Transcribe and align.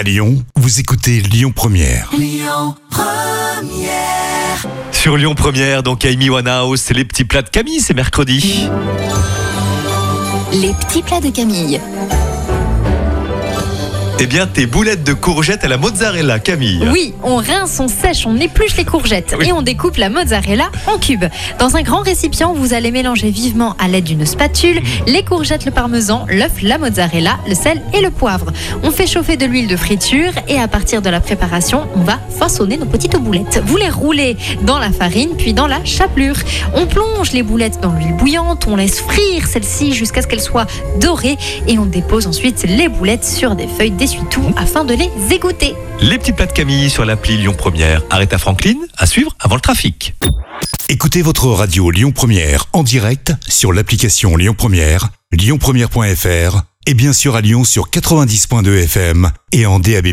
À 0.00 0.02
Lyon, 0.02 0.42
vous 0.56 0.80
écoutez 0.80 1.20
Lyon 1.20 1.52
Première. 1.54 2.10
Sur 4.92 5.18
Lyon 5.18 5.34
Première, 5.34 5.82
donc 5.82 6.06
à 6.06 6.08
Amy 6.08 6.30
Winehouse, 6.30 6.88
les 6.92 7.04
petits 7.04 7.26
plats 7.26 7.42
de 7.42 7.50
Camille, 7.50 7.80
c'est 7.80 7.92
mercredi. 7.92 8.70
Les 10.54 10.72
petits 10.72 11.02
plats 11.02 11.20
de 11.20 11.28
Camille. 11.28 11.82
Eh 14.22 14.26
bien, 14.26 14.46
tes 14.46 14.66
boulettes 14.66 15.02
de 15.02 15.14
courgettes 15.14 15.64
à 15.64 15.68
la 15.68 15.78
mozzarella, 15.78 16.38
Camille. 16.40 16.86
Oui, 16.92 17.14
on 17.22 17.36
rince, 17.36 17.80
on 17.80 17.88
sèche, 17.88 18.26
on 18.26 18.36
épluche 18.36 18.76
les 18.76 18.84
courgettes 18.84 19.34
Oui. 19.38 19.48
et 19.48 19.52
on 19.54 19.62
découpe 19.62 19.96
la 19.96 20.10
mozzarella 20.10 20.70
en 20.86 20.98
cubes. 20.98 21.24
Dans 21.58 21.76
un 21.76 21.80
grand 21.80 22.00
récipient, 22.02 22.52
vous 22.52 22.74
allez 22.74 22.90
mélanger 22.90 23.30
vivement 23.30 23.74
à 23.78 23.88
l'aide 23.88 24.04
d'une 24.04 24.26
spatule 24.26 24.82
les 25.06 25.24
courgettes, 25.24 25.64
le 25.64 25.70
parmesan, 25.70 26.26
l'œuf, 26.28 26.60
la 26.60 26.76
mozzarella, 26.76 27.38
le 27.48 27.54
sel 27.54 27.80
et 27.94 28.02
le 28.02 28.10
poivre. 28.10 28.52
On 28.82 28.90
fait 28.90 29.06
chauffer 29.06 29.38
de 29.38 29.46
l'huile 29.46 29.68
de 29.68 29.76
friture 29.76 30.32
et 30.48 30.58
à 30.58 30.68
partir 30.68 31.00
de 31.00 31.08
la 31.08 31.20
préparation, 31.20 31.88
on 31.96 32.00
va 32.00 32.18
façonner 32.28 32.76
nos 32.76 32.84
petites 32.84 33.16
boulettes. 33.16 33.62
Vous 33.64 33.78
les 33.78 33.88
roulez 33.88 34.36
dans 34.60 34.78
la 34.78 34.92
farine 34.92 35.30
puis 35.38 35.54
dans 35.54 35.66
la 35.66 35.82
chapelure. 35.86 36.36
On 36.74 36.84
plonge 36.84 37.32
les 37.32 37.42
boulettes 37.42 37.80
dans 37.80 37.92
l'huile 37.92 38.16
bouillante, 38.16 38.66
on 38.68 38.76
laisse 38.76 39.00
frire 39.00 39.46
celles-ci 39.46 39.94
jusqu'à 39.94 40.20
ce 40.20 40.26
qu'elles 40.26 40.42
soient 40.42 40.66
dorées 41.00 41.38
et 41.66 41.78
on 41.78 41.86
dépose 41.86 42.26
ensuite 42.26 42.66
les 42.68 42.90
boulettes 42.90 43.24
sur 43.24 43.54
des 43.56 43.66
feuilles 43.66 43.92
afin 44.56 44.84
de 44.84 44.94
les 44.94 45.10
égoutter. 45.32 45.74
Les 46.00 46.18
petits 46.18 46.32
plats 46.32 46.46
de 46.46 46.52
Camille 46.52 46.90
sur 46.90 47.04
l'appli 47.04 47.36
Lyon 47.36 47.54
Première. 47.56 48.02
Arrête 48.10 48.32
à 48.32 48.38
Franklin, 48.38 48.76
à 48.96 49.06
suivre 49.06 49.34
avant 49.40 49.54
le 49.54 49.60
trafic. 49.60 50.14
Écoutez 50.88 51.22
votre 51.22 51.46
radio 51.46 51.90
Lyon 51.90 52.12
Première 52.12 52.66
en 52.72 52.82
direct 52.82 53.32
sur 53.48 53.72
l'application 53.72 54.36
Lyon 54.36 54.54
Première, 54.56 55.08
lyonpremière.fr 55.32 56.62
et 56.86 56.94
bien 56.94 57.12
sûr 57.12 57.36
à 57.36 57.40
Lyon 57.40 57.64
sur 57.64 57.90
90.2 57.90 58.84
FM 58.84 59.30
et 59.52 59.66
en 59.66 59.78
DAB+. 59.78 60.08